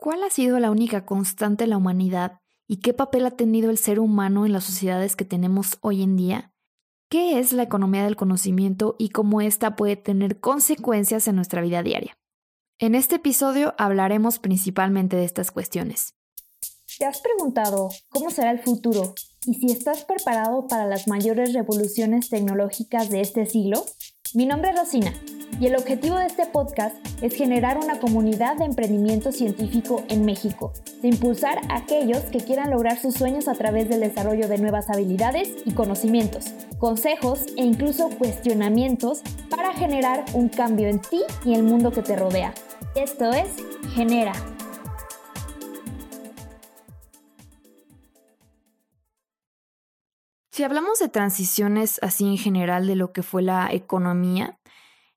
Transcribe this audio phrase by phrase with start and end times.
[0.00, 3.76] ¿Cuál ha sido la única constante en la humanidad y qué papel ha tenido el
[3.76, 6.54] ser humano en las sociedades que tenemos hoy en día?
[7.10, 11.82] ¿Qué es la economía del conocimiento y cómo ésta puede tener consecuencias en nuestra vida
[11.82, 12.16] diaria?
[12.78, 16.14] En este episodio hablaremos principalmente de estas cuestiones.
[16.98, 19.14] ¿Te has preguntado cómo será el futuro
[19.44, 23.84] y si estás preparado para las mayores revoluciones tecnológicas de este siglo?
[24.32, 25.12] Mi nombre es Rosina
[25.58, 30.72] y el objetivo de este podcast es generar una comunidad de emprendimiento científico en México,
[31.02, 34.88] de impulsar a aquellos que quieran lograr sus sueños a través del desarrollo de nuevas
[34.88, 36.46] habilidades y conocimientos,
[36.78, 42.16] consejos e incluso cuestionamientos para generar un cambio en ti y el mundo que te
[42.16, 42.54] rodea.
[42.94, 43.48] Esto es
[43.94, 44.32] Genera.
[50.52, 54.59] Si hablamos de transiciones así en general de lo que fue la economía,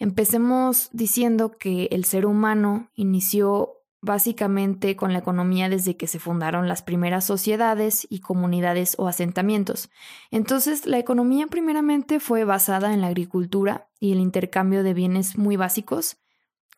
[0.00, 6.68] Empecemos diciendo que el ser humano inició básicamente con la economía desde que se fundaron
[6.68, 9.90] las primeras sociedades y comunidades o asentamientos.
[10.30, 15.56] Entonces, la economía primeramente fue basada en la agricultura y el intercambio de bienes muy
[15.56, 16.16] básicos,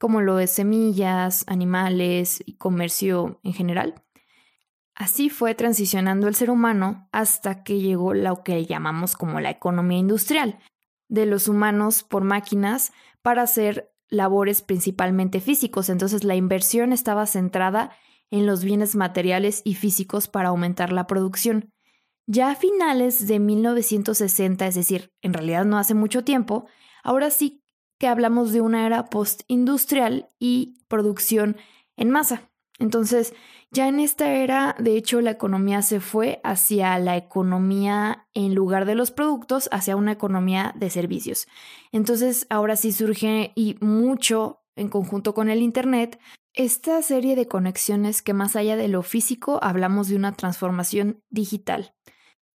[0.00, 4.02] como lo de semillas, animales y comercio en general.
[4.96, 9.98] Así fue transicionando el ser humano hasta que llegó lo que llamamos como la economía
[9.98, 10.58] industrial,
[11.12, 12.90] de los humanos por máquinas
[13.22, 15.88] para hacer labores principalmente físicos.
[15.88, 17.92] Entonces la inversión estaba centrada
[18.30, 21.72] en los bienes materiales y físicos para aumentar la producción.
[22.26, 26.66] Ya a finales de 1960, es decir, en realidad no hace mucho tiempo,
[27.02, 27.62] ahora sí
[27.98, 31.56] que hablamos de una era postindustrial y producción
[31.96, 32.50] en masa.
[32.78, 33.34] Entonces,
[33.74, 38.84] ya en esta era, de hecho, la economía se fue hacia la economía en lugar
[38.84, 41.48] de los productos, hacia una economía de servicios.
[41.90, 46.20] Entonces, ahora sí surge y mucho en conjunto con el Internet,
[46.52, 51.94] esta serie de conexiones que más allá de lo físico hablamos de una transformación digital.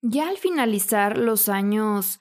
[0.03, 2.19] Ya al finalizar los años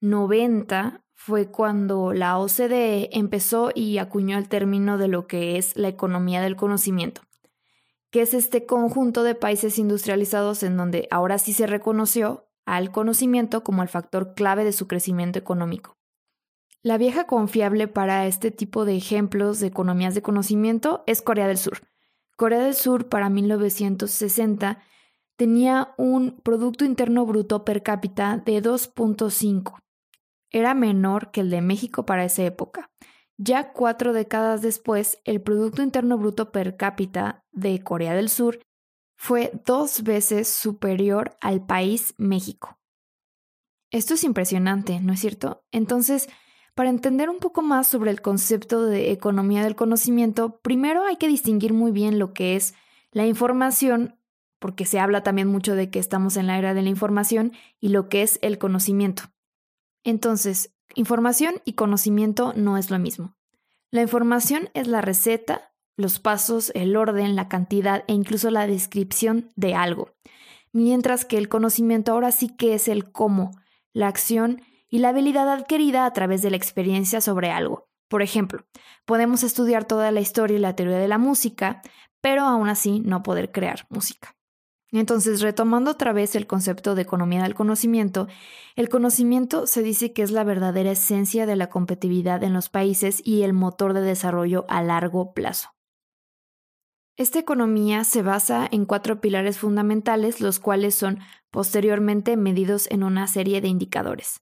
[0.00, 5.88] 90 fue cuando la OCDE empezó y acuñó el término de lo que es la
[5.88, 7.22] economía del conocimiento
[8.16, 13.62] que es este conjunto de países industrializados en donde ahora sí se reconoció al conocimiento
[13.62, 15.98] como el factor clave de su crecimiento económico.
[16.80, 21.58] La vieja confiable para este tipo de ejemplos de economías de conocimiento es Corea del
[21.58, 21.82] Sur.
[22.38, 24.78] Corea del Sur para 1960
[25.36, 29.74] tenía un Producto Interno Bruto per cápita de 2.5.
[30.50, 32.88] Era menor que el de México para esa época.
[33.38, 38.60] Ya cuatro décadas después, el Producto Interno Bruto per cápita de Corea del Sur
[39.16, 42.78] fue dos veces superior al país México.
[43.90, 45.64] Esto es impresionante, ¿no es cierto?
[45.70, 46.28] Entonces,
[46.74, 51.28] para entender un poco más sobre el concepto de economía del conocimiento, primero hay que
[51.28, 52.74] distinguir muy bien lo que es
[53.12, 54.18] la información,
[54.58, 57.88] porque se habla también mucho de que estamos en la era de la información, y
[57.88, 59.24] lo que es el conocimiento.
[60.04, 63.36] Entonces, Información y conocimiento no es lo mismo.
[63.90, 69.52] La información es la receta, los pasos, el orden, la cantidad e incluso la descripción
[69.56, 70.14] de algo,
[70.72, 73.52] mientras que el conocimiento ahora sí que es el cómo,
[73.92, 77.88] la acción y la habilidad adquirida a través de la experiencia sobre algo.
[78.08, 78.66] Por ejemplo,
[79.04, 81.82] podemos estudiar toda la historia y la teoría de la música,
[82.20, 84.35] pero aún así no poder crear música.
[84.98, 88.28] Entonces, retomando otra vez el concepto de economía del conocimiento,
[88.76, 93.20] el conocimiento se dice que es la verdadera esencia de la competitividad en los países
[93.22, 95.68] y el motor de desarrollo a largo plazo.
[97.18, 101.18] Esta economía se basa en cuatro pilares fundamentales, los cuales son
[101.50, 104.40] posteriormente medidos en una serie de indicadores.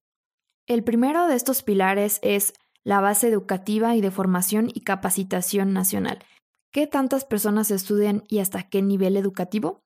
[0.69, 2.55] El primero de estos pilares es
[2.85, 6.21] la base educativa y de formación y capacitación nacional.
[6.73, 9.84] ¿Qué tantas personas estudian y hasta qué nivel educativo?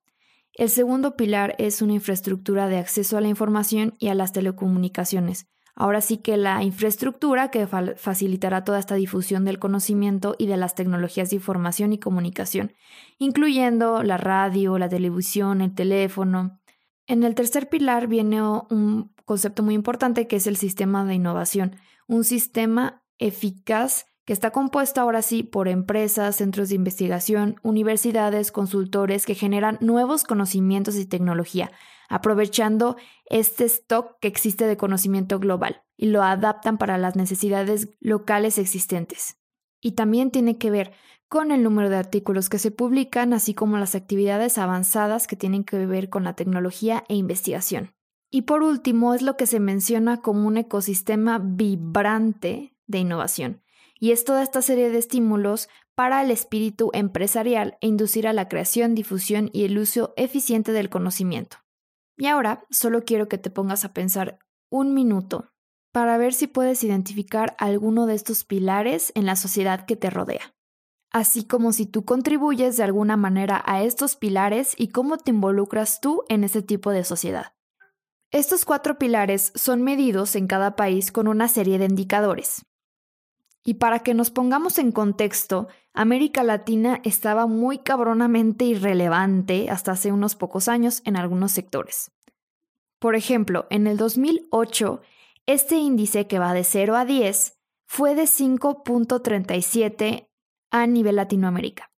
[0.53, 5.47] El segundo pilar es una infraestructura de acceso a la información y a las telecomunicaciones.
[5.75, 10.75] Ahora sí que la infraestructura que facilitará toda esta difusión del conocimiento y de las
[10.75, 12.73] tecnologías de información y comunicación,
[13.17, 16.59] incluyendo la radio, la televisión, el teléfono.
[17.07, 21.77] En el tercer pilar viene un concepto muy importante que es el sistema de innovación,
[22.07, 29.25] un sistema eficaz que está compuesta ahora sí por empresas, centros de investigación, universidades, consultores
[29.25, 31.71] que generan nuevos conocimientos y tecnología,
[32.09, 32.95] aprovechando
[33.25, 39.39] este stock que existe de conocimiento global y lo adaptan para las necesidades locales existentes.
[39.81, 40.91] Y también tiene que ver
[41.27, 45.63] con el número de artículos que se publican, así como las actividades avanzadas que tienen
[45.63, 47.95] que ver con la tecnología e investigación.
[48.29, 53.63] Y por último, es lo que se menciona como un ecosistema vibrante de innovación,
[53.99, 58.47] y es toda esta serie de estímulos para el espíritu empresarial e inducir a la
[58.47, 61.57] creación, difusión y el uso eficiente del conocimiento.
[62.17, 65.51] Y ahora solo quiero que te pongas a pensar un minuto
[65.91, 70.53] para ver si puedes identificar alguno de estos pilares en la sociedad que te rodea,
[71.11, 75.99] así como si tú contribuyes de alguna manera a estos pilares y cómo te involucras
[75.99, 77.53] tú en ese tipo de sociedad.
[78.31, 82.63] Estos cuatro pilares son medidos en cada país con una serie de indicadores.
[83.69, 90.11] Y para que nos pongamos en contexto, América Latina estaba muy cabronamente irrelevante hasta hace
[90.11, 92.11] unos pocos años en algunos sectores.
[92.97, 95.01] Por ejemplo, en el 2008,
[95.45, 100.31] este índice que va de 0 a 10 fue de 5.37
[100.71, 101.91] a nivel Latinoamérica.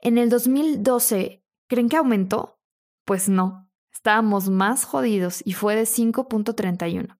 [0.00, 2.60] En el 2012, ¿creen que aumentó?
[3.04, 7.17] Pues no, estábamos más jodidos y fue de 5.31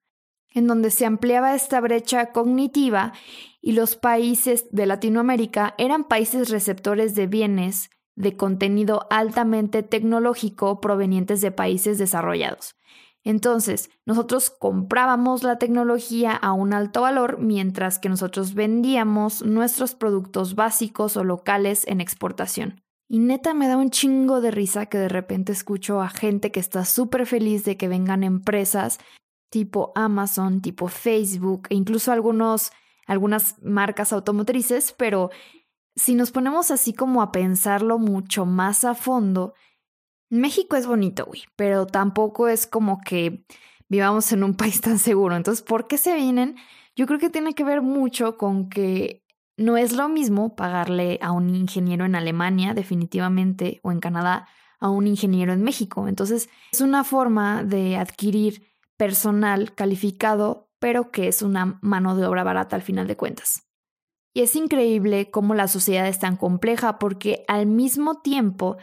[0.52, 3.12] en donde se ampliaba esta brecha cognitiva
[3.60, 11.40] y los países de Latinoamérica eran países receptores de bienes de contenido altamente tecnológico provenientes
[11.40, 12.74] de países desarrollados.
[13.24, 20.54] Entonces, nosotros comprábamos la tecnología a un alto valor mientras que nosotros vendíamos nuestros productos
[20.54, 22.80] básicos o locales en exportación.
[23.08, 26.60] Y neta me da un chingo de risa que de repente escucho a gente que
[26.60, 28.98] está súper feliz de que vengan empresas
[29.50, 32.70] tipo Amazon, tipo Facebook e incluso algunos,
[33.06, 35.30] algunas marcas automotrices, pero
[35.96, 39.54] si nos ponemos así como a pensarlo mucho más a fondo,
[40.30, 43.44] México es bonito, güey, pero tampoco es como que
[43.88, 45.36] vivamos en un país tan seguro.
[45.36, 46.56] Entonces, ¿por qué se vienen?
[46.94, 49.24] Yo creo que tiene que ver mucho con que
[49.56, 54.46] no es lo mismo pagarle a un ingeniero en Alemania, definitivamente, o en Canadá,
[54.78, 56.06] a un ingeniero en México.
[56.06, 58.68] Entonces, es una forma de adquirir
[58.98, 63.62] personal calificado, pero que es una mano de obra barata al final de cuentas.
[64.34, 68.76] Y es increíble cómo la sociedad es tan compleja porque al mismo tiempo,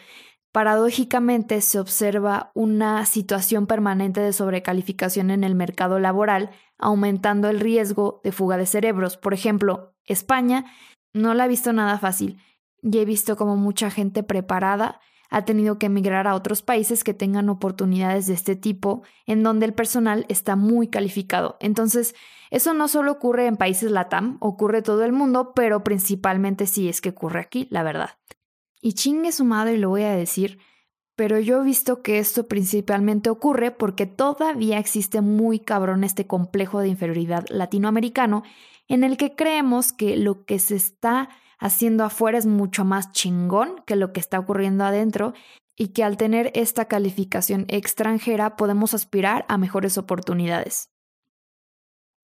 [0.51, 8.21] paradójicamente, se observa una situación permanente de sobrecalificación en el mercado laboral, aumentando el riesgo
[8.23, 9.17] de fuga de cerebros.
[9.17, 10.65] Por ejemplo, España
[11.13, 12.41] no la ha visto nada fácil
[12.81, 14.99] y he visto como mucha gente preparada
[15.35, 19.65] ha tenido que emigrar a otros países que tengan oportunidades de este tipo, en donde
[19.65, 21.57] el personal está muy calificado.
[21.59, 22.15] Entonces,
[22.51, 27.01] eso no solo ocurre en países LATAM, ocurre todo el mundo, pero principalmente sí es
[27.01, 28.11] que ocurre aquí, la verdad.
[28.79, 30.57] Y chingue su madre, lo voy a decir,
[31.17, 36.79] pero yo he visto que esto principalmente ocurre porque todavía existe muy cabrón este complejo
[36.79, 38.43] de inferioridad latinoamericano
[38.87, 41.27] en el que creemos que lo que se está
[41.59, 45.33] haciendo afuera es mucho más chingón que lo que está ocurriendo adentro
[45.75, 50.89] y que al tener esta calificación extranjera podemos aspirar a mejores oportunidades.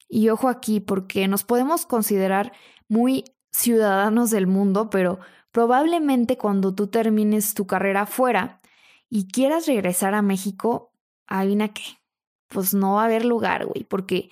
[0.08, 2.52] Y ojo aquí, porque nos podemos considerar
[2.88, 5.20] muy ciudadanos del mundo, pero
[5.52, 8.62] probablemente cuando tú termines tu carrera afuera
[9.10, 10.94] y quieras regresar a México,
[11.28, 11.84] adivina qué,
[12.48, 14.30] pues no va a haber lugar, güey, porque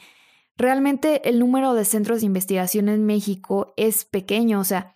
[0.59, 4.94] realmente el número de centros de investigación en México es pequeño, o sea,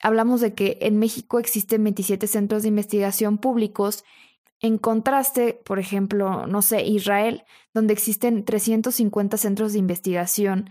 [0.00, 4.04] hablamos de que en México existen 27 centros de investigación públicos,
[4.60, 10.68] en contraste, por ejemplo, no sé, Israel, donde existen 350 centros de investigación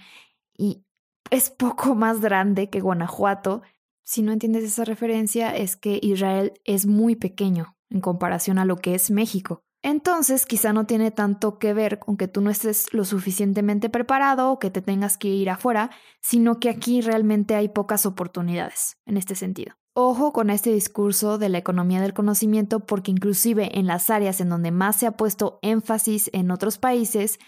[0.58, 0.84] y
[1.32, 3.62] es poco más grande que Guanajuato.
[4.04, 8.76] Si no entiendes esa referencia, es que Israel es muy pequeño en comparación a lo
[8.76, 9.64] que es México.
[9.84, 14.52] Entonces, quizá no tiene tanto que ver con que tú no estés lo suficientemente preparado
[14.52, 15.92] o que te tengas que ir afuera,
[16.22, 19.76] sino que aquí realmente hay pocas oportunidades en este sentido.
[19.94, 24.50] Ojo con este discurso de la economía del conocimiento porque inclusive en las áreas en
[24.50, 27.40] donde más se ha puesto énfasis en otros países,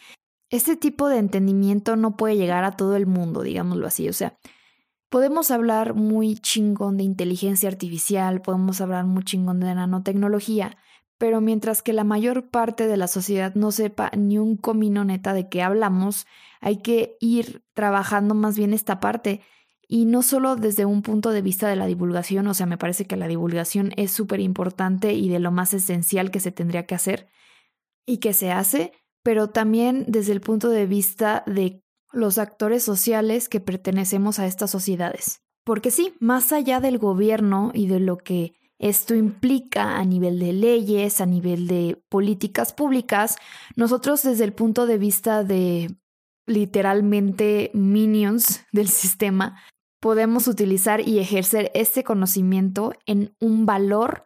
[0.49, 4.09] este tipo de entendimiento no puede llegar a todo el mundo, digámoslo así.
[4.09, 4.35] O sea,
[5.09, 10.75] podemos hablar muy chingón de inteligencia artificial, podemos hablar muy chingón de nanotecnología,
[11.19, 15.33] pero mientras que la mayor parte de la sociedad no sepa ni un comino neta
[15.33, 16.25] de qué hablamos,
[16.61, 19.41] hay que ir trabajando más bien esta parte
[19.85, 23.05] y no solo desde un punto de vista de la divulgación, o sea, me parece
[23.05, 26.95] que la divulgación es súper importante y de lo más esencial que se tendría que
[26.95, 27.27] hacer
[28.05, 31.83] y que se hace, pero también desde el punto de vista de
[32.13, 35.41] los actores sociales que pertenecemos a estas sociedades.
[35.65, 40.53] Porque sí, más allá del gobierno y de lo que esto implica a nivel de
[40.53, 43.35] leyes, a nivel de políticas públicas,
[43.75, 45.97] nosotros desde el punto de vista de
[46.47, 49.61] literalmente minions del sistema,
[49.99, 54.25] podemos utilizar y ejercer este conocimiento en un valor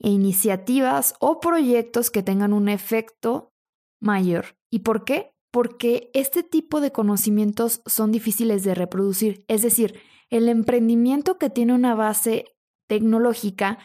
[0.00, 3.54] e iniciativas o proyectos que tengan un efecto
[4.00, 4.58] mayor.
[4.70, 5.32] ¿Y por qué?
[5.50, 11.72] Porque este tipo de conocimientos son difíciles de reproducir, es decir, el emprendimiento que tiene
[11.72, 12.44] una base
[12.88, 13.78] tecnológica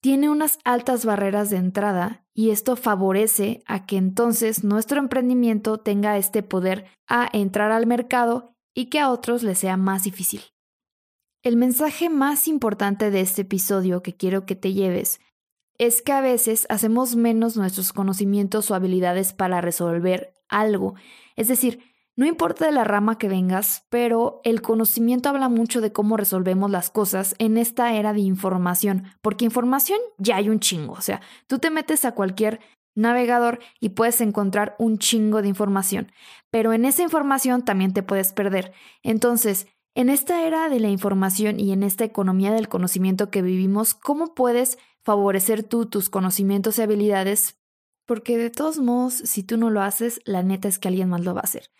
[0.00, 6.16] tiene unas altas barreras de entrada y esto favorece a que entonces nuestro emprendimiento tenga
[6.18, 10.40] este poder a entrar al mercado y que a otros les sea más difícil.
[11.42, 15.20] El mensaje más importante de este episodio que quiero que te lleves
[15.78, 20.94] es que a veces hacemos menos nuestros conocimientos o habilidades para resolver algo.
[21.36, 25.92] Es decir, no importa de la rama que vengas, pero el conocimiento habla mucho de
[25.92, 30.92] cómo resolvemos las cosas en esta era de información, porque información ya hay un chingo.
[30.92, 32.60] O sea, tú te metes a cualquier
[32.94, 36.12] navegador y puedes encontrar un chingo de información,
[36.50, 38.72] pero en esa información también te puedes perder.
[39.02, 43.94] Entonces, en esta era de la información y en esta economía del conocimiento que vivimos,
[43.94, 47.58] ¿cómo puedes favorecer tú tus conocimientos y habilidades?
[48.06, 51.22] Porque de todos modos, si tú no lo haces, la neta es que alguien más
[51.22, 51.70] lo va a hacer.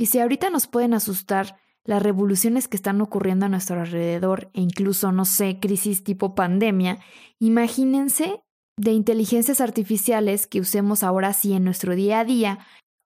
[0.00, 4.62] Y si ahorita nos pueden asustar las revoluciones que están ocurriendo a nuestro alrededor e
[4.62, 7.00] incluso, no sé, crisis tipo pandemia,
[7.38, 8.42] imagínense
[8.78, 12.60] de inteligencias artificiales que usemos ahora sí en nuestro día a día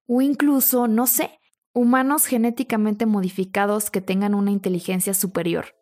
[0.07, 1.41] o incluso, no sé,
[1.73, 5.75] humanos genéticamente modificados que tengan una inteligencia superior.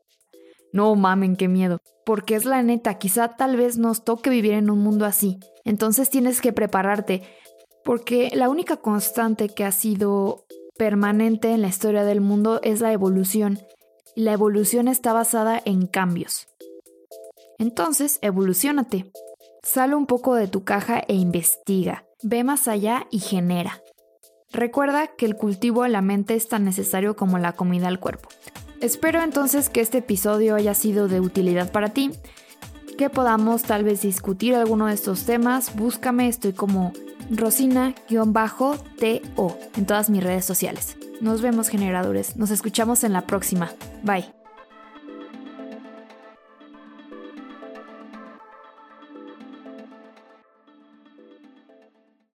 [0.73, 1.83] No mamen, qué miedo.
[2.07, 5.38] Porque es la neta, quizá tal vez nos toque vivir en un mundo así.
[5.66, 7.21] Entonces tienes que prepararte.
[7.85, 12.92] Porque la única constante que ha sido permanente en la historia del mundo es la
[12.92, 13.58] evolución.
[14.14, 16.48] Y la evolución está basada en cambios.
[17.58, 19.10] Entonces, evolucionate.
[19.62, 22.04] Sale un poco de tu caja e investiga.
[22.22, 23.82] Ve más allá y genera.
[24.50, 28.28] Recuerda que el cultivo de la mente es tan necesario como la comida al cuerpo.
[28.80, 32.10] Espero entonces que este episodio haya sido de utilidad para ti,
[32.98, 35.74] que podamos tal vez discutir alguno de estos temas.
[35.74, 36.92] Búscame, estoy como
[37.36, 37.98] Rosina-TO
[39.76, 40.96] en todas mis redes sociales.
[41.20, 43.70] Nos vemos generadores, nos escuchamos en la próxima.
[44.02, 44.41] Bye.